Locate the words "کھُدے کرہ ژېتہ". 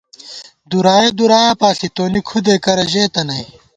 2.27-3.21